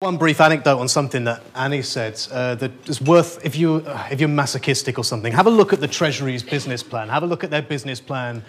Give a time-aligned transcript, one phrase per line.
[0.00, 4.08] One brief anecdote on something that Annie said uh, that is worth, if, you, uh,
[4.10, 7.08] if you're masochistic or something, have a look at the Treasury's business plan.
[7.08, 8.42] Have a look at their business plan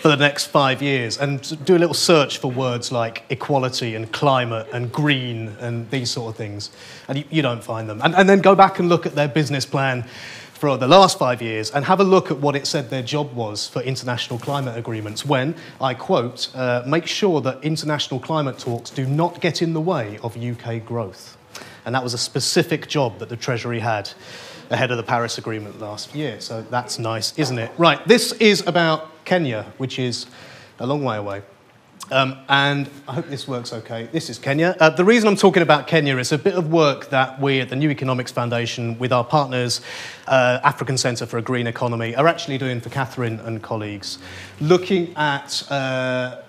[0.00, 4.12] for the next five years and do a little search for words like equality and
[4.12, 6.70] climate and green and these sort of things.
[7.08, 8.00] And you, you don't find them.
[8.00, 10.08] And, and then go back and look at their business plan
[10.62, 13.34] for the last five years and have a look at what it said their job
[13.34, 18.88] was for international climate agreements when, I quote, uh, make sure that international climate talks
[18.88, 21.36] do not get in the way of UK growth.
[21.84, 24.08] And that was a specific job that the Treasury had
[24.70, 26.40] ahead of the Paris Agreement last year.
[26.40, 27.72] So that's nice, isn't it?
[27.76, 30.26] Right, this is about Kenya, which is
[30.78, 31.42] a long way away.
[32.10, 34.08] Um, and I hope this works okay.
[34.12, 34.76] This is Kenya.
[34.78, 37.70] Uh, the reason I'm talking about Kenya is a bit of work that we at
[37.70, 39.80] the New Economics Foundation, with our partners,
[40.26, 44.18] uh, African Centre for a Green Economy, are actually doing for Catherine and colleagues,
[44.60, 46.42] looking at uh,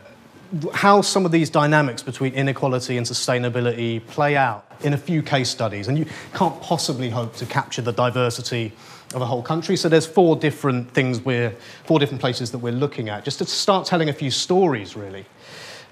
[0.74, 5.50] how some of these dynamics between inequality and sustainability play out in a few case
[5.50, 5.88] studies.
[5.88, 8.74] And you can't possibly hope to capture the diversity
[9.14, 9.78] of a whole country.
[9.78, 11.52] So there's four different things we're,
[11.86, 15.26] four different places that we're looking at, just to start telling a few stories, really.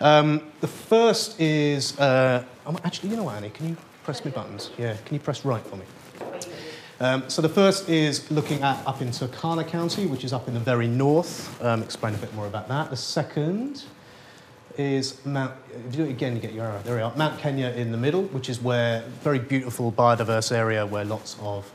[0.01, 4.31] Um, the first is, uh, oh, actually, you know what, Annie, can you press my
[4.31, 4.71] buttons?
[4.75, 5.85] Yeah, can you press right for me?
[6.99, 10.55] Um, so the first is looking at up in Turkana County, which is up in
[10.55, 11.63] the very north.
[11.63, 12.89] Um, explain a bit more about that.
[12.89, 13.83] The second
[14.75, 16.81] is Mount, if you do it again, you get your arrow.
[16.83, 17.15] There we are.
[17.15, 21.71] Mount Kenya in the middle, which is where very beautiful biodiverse area where lots of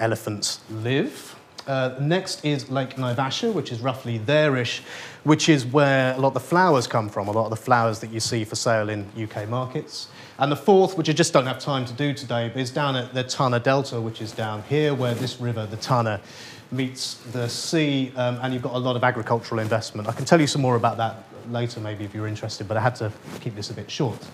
[0.00, 1.36] elephants live.
[1.68, 4.82] Uh, next is Lake Naivasha, which is roughly there-ish,
[5.24, 8.00] which is where a lot of the flowers come from, a lot of the flowers
[8.00, 10.08] that you see for sale in UK markets.
[10.38, 13.12] And the fourth, which I just don't have time to do today, is down at
[13.12, 16.22] the Tana Delta, which is down here, where this river, the Tana,
[16.70, 20.08] meets the sea, um, and you've got a lot of agricultural investment.
[20.08, 22.80] I can tell you some more about that later, maybe, if you're interested, but I
[22.80, 24.26] had to keep this a bit short.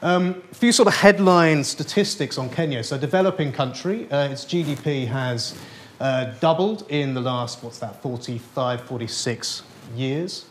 [0.00, 2.82] Um, a few sort of headline statistics on Kenya.
[2.82, 5.54] So, developing country, uh, its GDP has
[6.00, 9.62] uh, doubled in the last, what's that, 45, 46
[9.94, 10.46] years.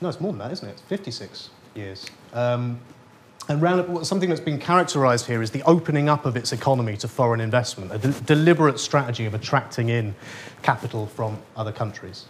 [0.00, 0.80] No, it's more than that, isn't it?
[0.88, 2.06] 56 years.
[2.32, 2.80] Um,
[3.48, 7.08] and round, something that's been characterized here is the opening up of its economy to
[7.08, 10.14] foreign investment, a de- deliberate strategy of attracting in
[10.62, 12.24] capital from other countries.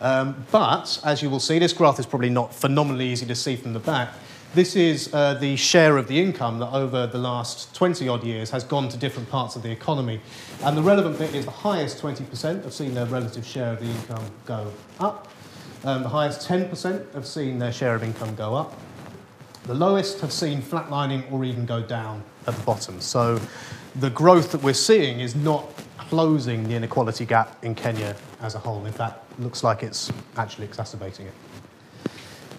[0.00, 3.56] Um, but, as you will see, this graph is probably not phenomenally easy to see
[3.56, 4.12] from the back.
[4.56, 8.48] This is uh, the share of the income that over the last 20 odd years
[8.52, 10.18] has gone to different parts of the economy.
[10.62, 13.84] And the relevant bit is the highest 20% have seen their relative share of the
[13.84, 15.30] income go up.
[15.84, 18.80] Um, the highest 10% have seen their share of income go up.
[19.64, 22.98] The lowest have seen flatlining or even go down at the bottom.
[23.02, 23.38] So
[23.96, 28.58] the growth that we're seeing is not closing the inequality gap in Kenya as a
[28.58, 28.86] whole.
[28.86, 31.34] In fact, it looks like it's actually exacerbating it.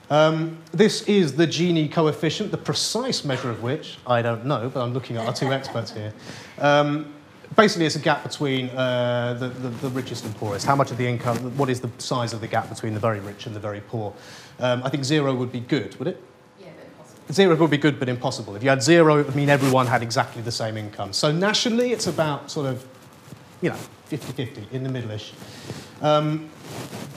[0.10, 4.82] Um, this is the Gini coefficient, the precise measure of which I don't know, but
[4.82, 6.14] I'm looking at our two experts here.
[6.60, 7.14] Um,
[7.56, 10.66] basically, it's a gap between uh, the, the, the, richest and poorest.
[10.66, 13.20] How much of the income, what is the size of the gap between the very
[13.20, 14.14] rich and the very poor?
[14.60, 16.24] Um, I think zero would be good, would it?
[16.60, 17.34] Yeah, but impossible.
[17.34, 18.56] Zero would be good, but impossible.
[18.56, 21.12] If you had zero, it would mean everyone had exactly the same income.
[21.12, 22.86] So nationally, it's about sort of,
[23.62, 25.34] you know, 50 50, in the middle ish.
[26.02, 26.50] Um,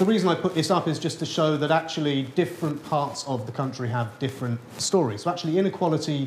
[0.01, 3.45] the reason I put this up is just to show that actually different parts of
[3.45, 5.25] the country have different stories.
[5.25, 6.27] So actually inequality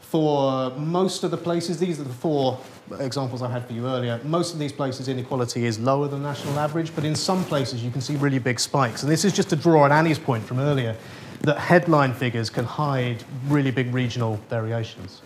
[0.00, 2.58] for most of the places, these are the four
[2.98, 6.58] examples I had for you earlier, most of these places inequality is lower than national
[6.58, 9.04] average, but in some places you can see really big spikes.
[9.04, 10.96] And this is just to draw on Annie's point from earlier,
[11.42, 15.22] that headline figures can hide really big regional variations.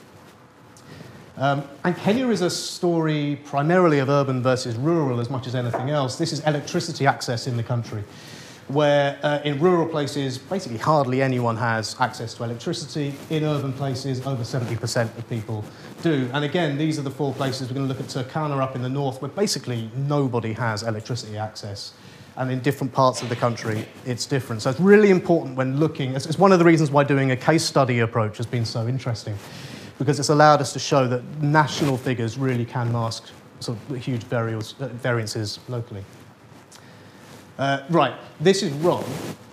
[1.39, 5.89] Um, and Kenya is a story primarily of urban versus rural as much as anything
[5.89, 6.17] else.
[6.17, 8.03] This is electricity access in the country,
[8.67, 13.15] where uh, in rural places, basically hardly anyone has access to electricity.
[13.31, 15.65] In urban places, over 70% of people
[16.03, 16.29] do.
[16.33, 18.83] And again, these are the four places we're going to look at Turkana up in
[18.83, 21.93] the north, where basically nobody has electricity access.
[22.37, 24.63] And in different parts of the country, it's different.
[24.63, 27.65] So it's really important when looking, it's one of the reasons why doing a case
[27.65, 29.37] study approach has been so interesting
[29.99, 33.31] because it's allowed us to show that national figures really can mask
[33.61, 36.05] sort of huge variances locally.
[37.59, 39.05] Uh, right, this is wrong,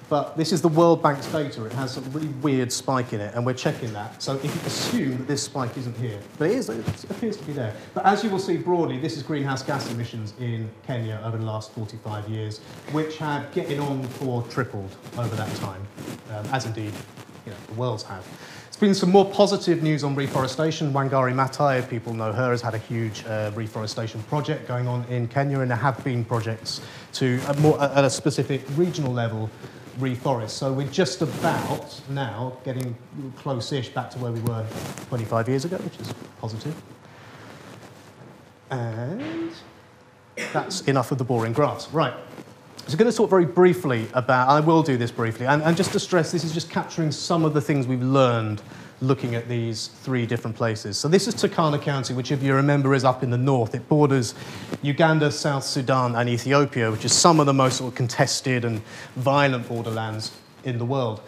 [0.10, 1.66] but this is the World Bank's data.
[1.66, 4.22] It has a really weird spike in it, and we're checking that.
[4.22, 7.44] So if you assume that this spike isn't here, but it is, it appears to
[7.46, 7.74] be there.
[7.96, 11.46] But as you will see broadly, this is greenhouse gas emissions in Kenya over the
[11.46, 12.60] last 45 years,
[12.92, 15.82] which have getting on for tripled over that time,
[16.30, 16.94] um, as indeed
[17.46, 18.26] you know, the world's have.
[18.66, 20.92] There's been some more positive news on reforestation.
[20.92, 25.28] Wangari Maathai, people know her, has had a huge uh, reforestation project going on in
[25.28, 26.82] Kenya, and there have been projects
[27.14, 29.50] to, at, more, at a specific regional level,
[30.00, 30.50] reforest.
[30.50, 32.96] So we're just about now getting
[33.38, 34.66] close-ish back to where we were
[35.08, 36.76] 25 years ago, which is positive.
[38.70, 39.52] And
[40.52, 41.90] that's enough of the boring graphs.
[41.92, 42.14] Right.
[42.88, 45.76] So I'm going to talk very briefly about, I will do this briefly, and, and
[45.76, 48.62] just to stress, this is just capturing some of the things we've learned
[49.02, 50.96] looking at these three different places.
[50.96, 53.74] So this is Turkana County, which if you remember is up in the north.
[53.74, 54.36] It borders
[54.84, 58.84] Uganda, South Sudan and Ethiopia, which is some of the most sort of contested and
[59.16, 60.32] violent borderlands
[60.64, 61.22] in the world.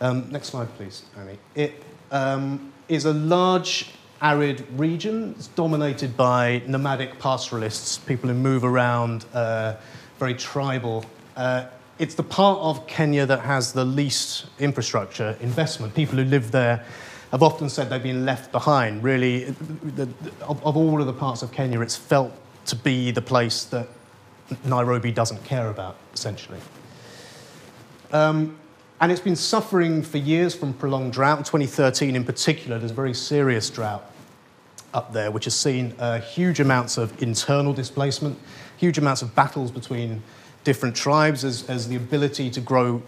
[0.00, 1.38] Um, next slide, please, Annie.
[1.54, 1.80] It
[2.10, 5.36] um, is a large arid region.
[5.36, 9.76] It's dominated by nomadic pastoralists, people who move around, uh,
[10.24, 11.04] very tribal.
[11.36, 11.66] Uh,
[11.98, 15.94] it's the part of Kenya that has the least infrastructure investment.
[15.94, 16.82] People who live there
[17.30, 19.02] have often said they've been left behind.
[19.02, 20.08] Really, the,
[20.40, 22.32] of, of all of the parts of Kenya, it's felt
[22.64, 23.86] to be the place that
[24.64, 26.60] Nairobi doesn't care about, essentially.
[28.10, 28.56] Um,
[29.02, 31.36] and it's been suffering for years from prolonged drought.
[31.36, 34.10] In 2013, in particular, there's a very serious drought
[34.94, 38.38] up there, which has seen uh, huge amounts of internal displacement,
[38.76, 40.22] huge amounts of battles between
[40.62, 43.02] different tribes as, as the ability to grow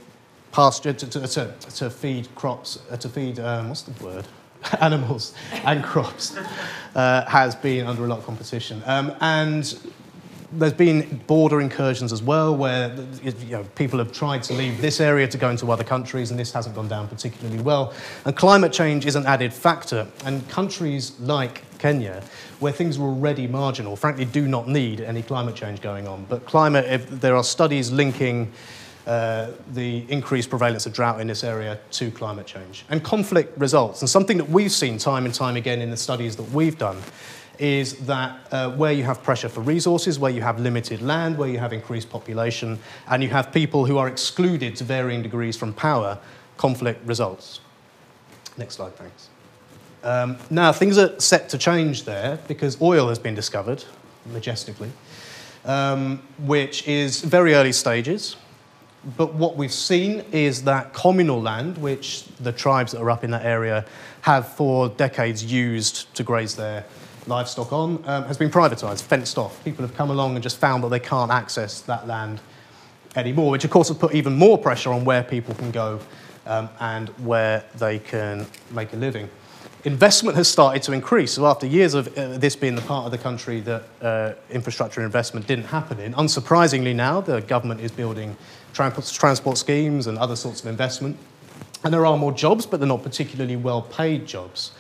[0.53, 4.27] pasture, to, to, to, to feed crops, uh, to feed, um, what's the word?
[4.81, 5.35] Animals
[5.65, 6.37] and crops
[6.95, 8.83] uh, has been under a lot of competition.
[8.87, 9.79] Um, and
[10.59, 15.01] there's been border incursions as well, where you know, people have tried to leave this
[15.01, 17.93] area to go into other countries, and this hasn't gone down particularly well.
[18.25, 20.07] And climate change is an added factor.
[20.25, 22.23] And countries like Kenya,
[22.61, 26.25] where things are already marginal, frankly, do not need any climate change going on.
[26.29, 28.53] But climate, if there are studies linking
[29.07, 32.85] uh, the increased prevalence of drought in this area to climate change.
[32.91, 34.03] And conflict results.
[34.03, 37.01] And something that we've seen time and time again in the studies that we've done
[37.59, 41.49] is that uh, where you have pressure for resources, where you have limited land, where
[41.49, 45.73] you have increased population, and you have people who are excluded to varying degrees from
[45.73, 46.19] power,
[46.57, 47.61] conflict results.
[48.57, 49.29] Next slide, thanks.
[50.03, 53.85] Um, now, things are set to change there because oil has been discovered,
[54.27, 54.91] majestically,
[55.65, 58.37] um, which is very early stages
[59.17, 63.31] but what we've seen is that communal land, which the tribes that are up in
[63.31, 63.85] that area
[64.23, 66.85] have for decades used to graze their
[67.27, 69.63] livestock on, um, has been privatised, fenced off.
[69.65, 72.41] People have come along and just found that they can't access that land
[73.17, 75.99] anymore, which of course has put even more pressure on where people can go
[76.47, 79.29] um, and where they can make a living.
[79.85, 81.33] Investment has started to increase.
[81.33, 85.03] So after years of uh, this being the part of the country that uh, infrastructure
[85.03, 88.37] investment didn't happen in, unsurprisingly now the government is building
[88.73, 91.17] transport schemes and other sorts of investment.
[91.85, 94.73] And there are more jobs, but they're not particularly well paid jobs.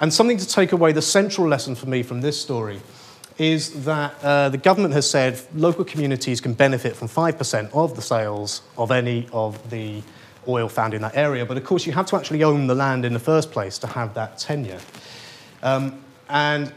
[0.00, 2.80] And something to take away, the central lesson for me from this story
[3.36, 8.02] is that uh, the government has said local communities can benefit from 5% of the
[8.02, 10.02] sales of any of the
[10.48, 11.44] oil found in that area.
[11.46, 13.86] But of course, you have to actually own the land in the first place to
[13.86, 14.80] have that tenure.
[15.62, 16.72] Um, and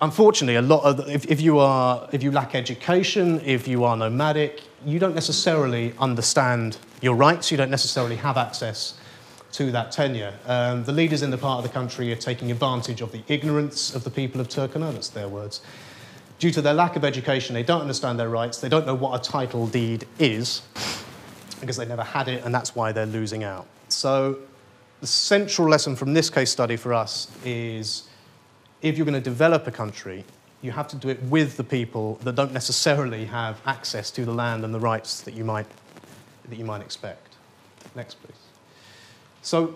[0.00, 3.96] unfortunately, a lot of if, if, you are if you lack education, if you are
[3.96, 7.50] nomadic, you don't necessarily understand your rights.
[7.50, 8.98] You don't necessarily have access
[9.52, 10.34] to that tenure.
[10.46, 13.94] Um, the leaders in the part of the country are taking advantage of the ignorance
[13.94, 14.92] of the people of Turkana.
[14.92, 15.62] That's their words.
[16.38, 18.60] Due to their lack of education, they don't understand their rights.
[18.60, 20.62] They don't know what a title deed is
[21.60, 23.66] because they never had it, and that's why they're losing out.
[23.88, 24.38] So,
[25.00, 28.08] the central lesson from this case study for us is
[28.82, 30.24] if you're going to develop a country,
[30.60, 34.32] you have to do it with the people that don't necessarily have access to the
[34.32, 35.66] land and the rights that you might,
[36.48, 37.36] that you might expect.
[37.94, 38.47] Next, please.
[39.42, 39.74] So,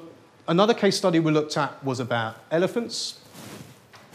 [0.49, 3.21] another case study we looked at was about elephants.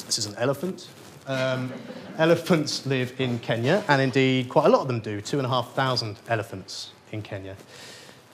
[0.05, 0.87] This is an elephant.
[1.25, 1.73] Um,
[2.17, 5.49] elephants live in Kenya, and indeed, quite a lot of them do two and a
[5.49, 7.55] half thousand elephants in Kenya.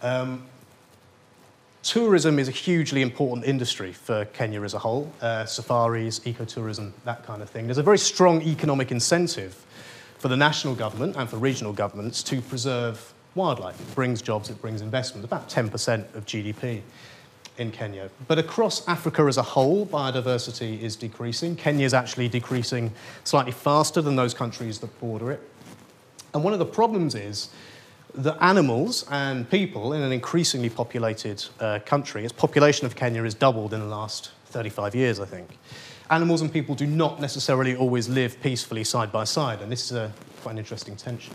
[0.01, 0.43] Um,
[1.83, 5.11] tourism is a hugely important industry for Kenya as a whole.
[5.21, 7.67] Uh, safaris, ecotourism, that kind of thing.
[7.67, 9.65] There's a very strong economic incentive
[10.17, 13.79] for the national government and for regional governments to preserve wildlife.
[13.79, 16.81] It brings jobs, it brings investment, about 10% of GDP
[17.57, 18.09] in Kenya.
[18.27, 21.55] But across Africa as a whole, biodiversity is decreasing.
[21.55, 22.91] Kenya is actually decreasing
[23.23, 25.41] slightly faster than those countries that border it.
[26.33, 27.49] And one of the problems is
[28.15, 33.33] that animals and people in an increasingly populated uh, country, its population of Kenya has
[33.33, 35.57] doubled in the last 35 years, I think.
[36.09, 39.93] Animals and people do not necessarily always live peacefully side by side, and this is
[39.93, 40.11] a,
[40.41, 41.33] quite an interesting tension.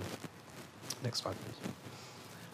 [1.03, 1.73] Next slide, please.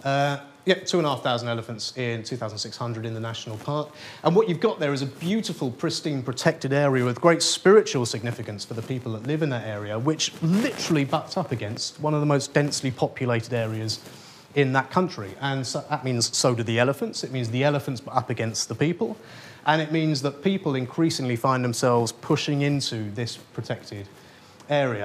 [0.04, 3.88] Uh, half thousand elephants in 2,600 in the national park.
[4.22, 8.64] And what you've got there is a beautiful, pristine, protected area with great spiritual significance
[8.64, 12.20] for the people that live in that area, which literally butts up against one of
[12.20, 14.00] the most densely populated areas
[14.54, 15.34] in that country.
[15.40, 17.24] And so that means so do the elephants.
[17.24, 19.16] It means the elephants butt up against the people.
[19.66, 24.23] And it means that people increasingly find themselves pushing into this protected area.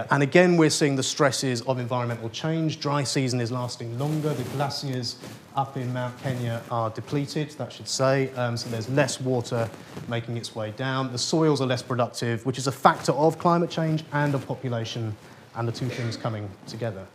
[0.09, 2.79] And again, we're seeing the stresses of environmental change.
[2.79, 4.33] Dry season is lasting longer.
[4.33, 5.17] The glaciers
[5.55, 8.31] up in Mount Kenya are depleted, that should say.
[8.35, 9.69] Um, so there's less water
[10.07, 11.11] making its way down.
[11.11, 15.15] The soils are less productive, which is a factor of climate change and of population,
[15.55, 17.05] and the two things coming together.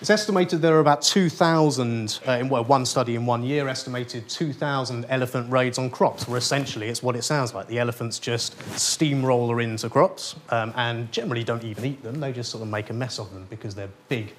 [0.00, 4.30] It's estimated there are about 2,000, uh, in well, one study in one year estimated
[4.30, 7.66] 2,000 elephant raids on crops, where essentially it's what it sounds like.
[7.66, 12.18] The elephants just steamroller into crops um, and generally don't even eat them.
[12.18, 14.32] They just sort of make a mess of them because they're big.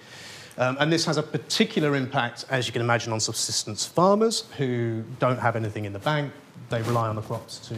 [0.58, 5.03] Um, and this has a particular impact, as you can imagine, on subsistence farmers who
[5.20, 6.34] don't have anything in the bank.
[6.70, 7.75] They rely on the crops to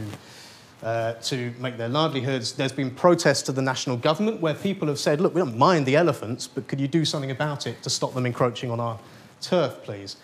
[0.83, 2.53] uh, to make their livelihoods.
[2.53, 5.85] There's been protests to the national government where people have said, look, we don't mind
[5.85, 8.99] the elephants, but could you do something about it to stop them encroaching on our
[9.41, 10.17] turf, please?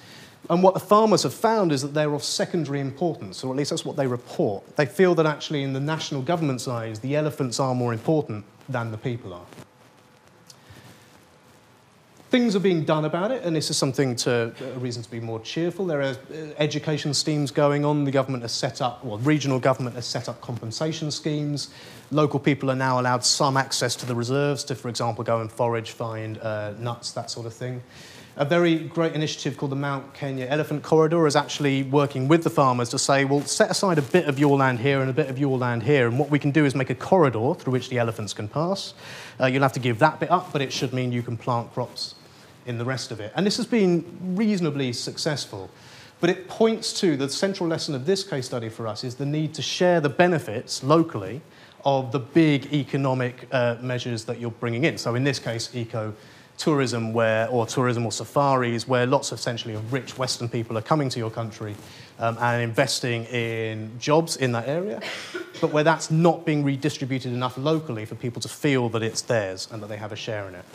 [0.50, 3.70] And what the farmers have found is that they're of secondary importance, or at least
[3.70, 4.76] that's what they report.
[4.76, 8.92] They feel that actually, in the national government's eyes, the elephants are more important than
[8.92, 9.46] the people are
[12.30, 15.20] things are being done about it, and this is something to a reason to be
[15.20, 15.86] more cheerful.
[15.86, 16.16] There are uh,
[16.60, 18.04] education schemes going on.
[18.04, 21.70] The government has set up, well, regional government has set up compensation schemes.
[22.12, 25.52] Local people are now allowed some access to the reserves to, for example, go and
[25.52, 27.82] forage, find uh, nuts, that sort of thing.
[28.38, 32.50] A very great initiative called the Mount Kenya Elephant Corridor is actually working with the
[32.50, 35.30] farmers to say, well, set aside a bit of your land here and a bit
[35.30, 37.90] of your land here, and what we can do is make a corridor through which
[37.90, 38.94] the elephants can pass.
[39.42, 41.74] Uh, you'll have to give that bit up, but it should mean you can plant
[41.74, 42.16] crops
[42.66, 43.32] in the rest of it.
[43.36, 45.70] And this has been reasonably successful.
[46.20, 49.26] But it points to the central lesson of this case study for us is the
[49.26, 51.42] need to share the benefits locally
[51.86, 54.98] of the big economic uh, measures that you're bringing in.
[54.98, 56.14] So in this case, eco
[56.58, 60.82] tourism where, or tourism or safaris, where lots of essentially of rich Western people are
[60.82, 61.74] coming to your country
[62.20, 65.02] um, and investing in jobs in that area,
[65.62, 69.70] but where that's not being redistributed enough locally for people to feel that it's theirs
[69.72, 70.66] and that they have a share in it.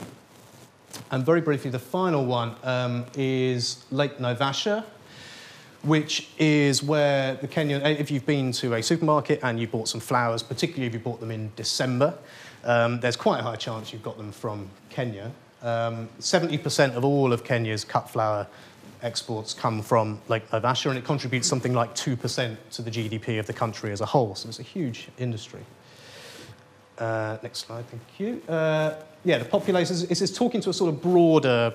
[1.11, 4.85] And very briefly, the final one um, is Lake Naivasha,
[5.83, 10.01] which is where the Kenyan, if you've been to a supermarket and you bought some
[10.01, 12.15] flowers, particularly if you bought them in December,
[12.65, 15.31] um, there's quite a high chance you've got them from Kenya.
[15.63, 18.47] Um, 70% of all of Kenya's cut flower
[19.03, 23.47] exports come from Lake Naivasha, and it contributes something like 2% to the GDP of
[23.47, 24.35] the country as a whole.
[24.35, 25.61] So it's a huge industry.
[26.99, 28.43] Uh, next slide, thank you.
[28.49, 28.95] Uh,
[29.25, 31.73] yeah, the population is, is talking to a sort of broader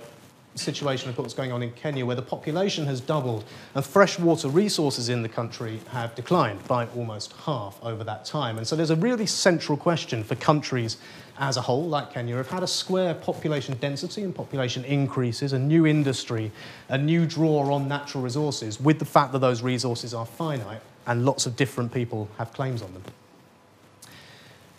[0.56, 3.44] situation of what's going on in Kenya, where the population has doubled
[3.76, 8.58] and freshwater resources in the country have declined by almost half over that time.
[8.58, 10.98] And so there's a really central question for countries
[11.40, 15.60] as a whole, like Kenya, of how to square population density and population increases, a
[15.60, 16.52] new industry,
[16.90, 21.26] a new draw on natural resources, with the fact that those resources are finite and
[21.26, 23.04] lots of different people have claims on them.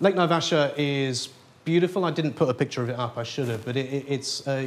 [0.00, 1.30] Lake Naivasha is
[1.64, 2.04] beautiful.
[2.04, 4.46] I didn't put a picture of it up, I should have, but it, it, it's
[4.46, 4.66] uh,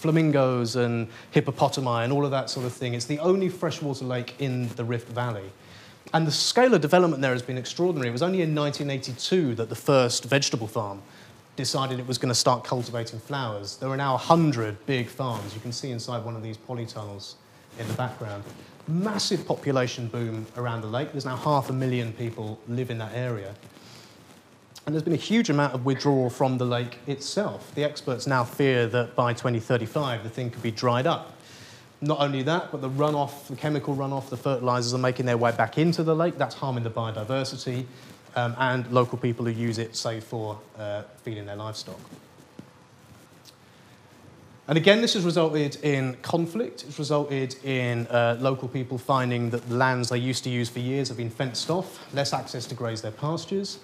[0.00, 2.94] flamingos and hippopotami and all of that sort of thing.
[2.94, 5.50] It's the only freshwater lake in the Rift Valley.
[6.14, 8.08] And the scale of development there has been extraordinary.
[8.08, 11.02] It was only in 1982 that the first vegetable farm
[11.56, 13.76] decided it was going to start cultivating flowers.
[13.76, 15.54] There are now 100 big farms.
[15.54, 17.34] You can see inside one of these polytunnels
[17.78, 18.44] in the background.
[18.86, 21.12] Massive population boom around the lake.
[21.12, 23.54] There's now half a million people live in that area.
[24.88, 27.74] And there's been a huge amount of withdrawal from the lake itself.
[27.74, 31.34] The experts now fear that by 2035 the thing could be dried up.
[32.00, 35.52] Not only that, but the runoff, the chemical runoff, the fertilizers are making their way
[35.52, 36.38] back into the lake.
[36.38, 37.84] That's harming the biodiversity
[38.34, 42.00] um, and local people who use it, say, for uh, feeding their livestock.
[44.68, 46.84] And again, this has resulted in conflict.
[46.88, 50.78] It's resulted in uh, local people finding that the lands they used to use for
[50.78, 53.80] years have been fenced off, less access to graze their pastures.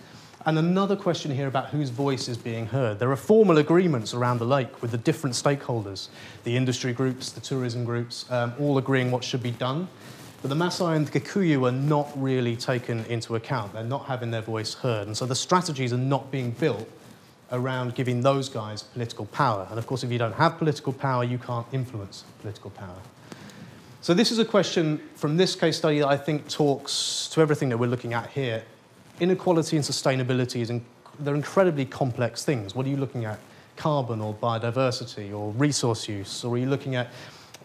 [0.46, 2.98] And another question here about whose voice is being heard.
[2.98, 6.08] There are formal agreements around the lake with the different stakeholders,
[6.44, 9.88] the industry groups, the tourism groups, um, all agreeing what should be done.
[10.42, 13.72] But the Maasai and the Kikuyu are not really taken into account.
[13.72, 15.06] They're not having their voice heard.
[15.06, 16.86] And so the strategies are not being built
[17.50, 19.66] around giving those guys political power.
[19.70, 22.98] And of course, if you don't have political power, you can't influence political power.
[24.02, 27.70] So this is a question from this case study that I think talks to everything
[27.70, 28.62] that we're looking at here
[29.20, 30.84] inequality and sustainability is in,
[31.20, 32.74] they're incredibly complex things.
[32.74, 33.38] What are you looking at?
[33.76, 36.44] Carbon or biodiversity or resource use?
[36.44, 37.10] Or are you looking at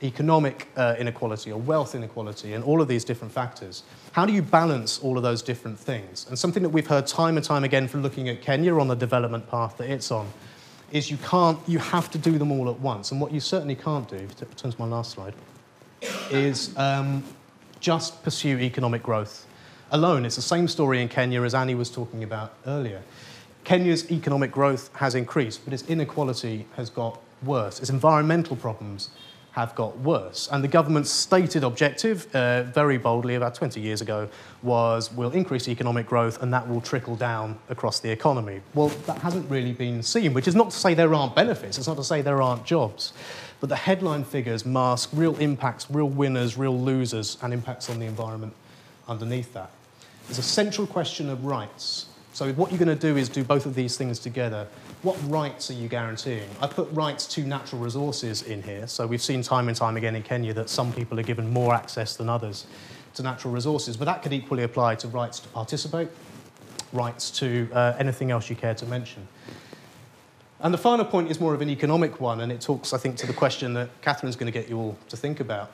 [0.01, 3.84] economic uh, inequality or wealth inequality and all of these different factors?
[4.12, 6.25] How do you balance all of those different things?
[6.29, 8.96] And something that we've heard time and time again from looking at Kenya on the
[8.96, 10.27] development path that it's on
[10.91, 13.12] is you can't, you have to do them all at once.
[13.12, 15.34] And what you certainly can't do, if it turns to my last slide,
[16.32, 17.24] is um,
[17.79, 19.46] just pursue economic growth
[19.91, 20.25] alone.
[20.25, 23.01] It's the same story in Kenya as Annie was talking about earlier.
[23.63, 27.79] Kenya's economic growth has increased, but its inequality has got worse.
[27.79, 29.10] Its environmental problems
[29.51, 30.48] have got worse.
[30.51, 34.29] And the government's stated objective, uh, very boldly about 20 years ago,
[34.62, 38.62] was we'll increase economic growth and that will trickle down across the economy.
[38.74, 41.88] Well, that hasn't really been seen, which is not to say there aren't benefits, it's
[41.88, 43.13] not to say there aren't jobs.
[43.60, 48.05] But the headline figures mask real impacts, real winners, real losers, and impacts on the
[48.05, 48.53] environment
[49.08, 49.72] underneath that.
[50.30, 52.06] There's a central question of rights.
[52.34, 54.68] So, what you're going to do is do both of these things together
[55.02, 56.50] what rights are you guaranteeing?
[56.62, 58.86] I put rights to natural resources in here.
[58.86, 61.74] So we've seen time and time again in Kenya that some people are given more
[61.74, 62.68] access than others
[63.14, 66.10] to natural resources, but that could equally apply to rights to participate,
[66.92, 69.26] rights to uh, anything else you care to mention.
[70.60, 73.16] And the final point is more of an economic one, and it talks, I think,
[73.18, 75.72] to the question that Catherine's going to get you all to think about.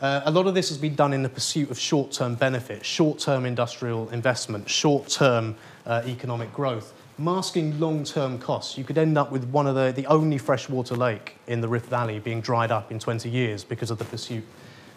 [0.00, 2.84] Uh, a lot of this has been done in the pursuit of short term benefit,
[2.84, 8.78] short term industrial investment, short term uh, economic growth masking long-term costs.
[8.78, 11.86] You could end up with one of the, the only freshwater lake in the Rift
[11.86, 14.44] Valley being dried up in 20 years because of the pursuit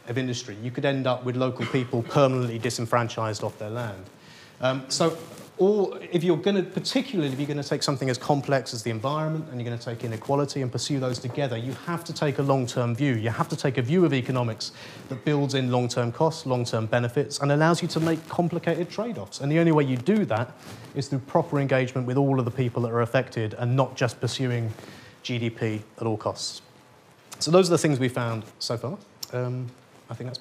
[0.08, 0.55] of industry.
[0.62, 4.05] You could end up with local people permanently disenfranchised off their land.
[4.62, 5.17] Um, so
[5.62, 8.82] or if you're going to, particularly if you're going to take something as complex as
[8.82, 12.12] the environment and you're going to take inequality and pursue those together, you have to
[12.12, 13.13] take a long-term view.
[13.13, 14.72] You have to take a view of economics
[15.10, 19.41] that builds in long-term costs, long-term benefits, and allows you to make complicated trade-offs.
[19.41, 20.51] And the only way you do that
[20.96, 24.20] is through proper engagement with all of the people that are affected and not just
[24.20, 24.74] pursuing
[25.24, 26.63] GDP at all costs.
[27.38, 28.98] So those are the things we found so far.
[29.32, 29.68] Um,
[30.10, 30.39] I think that's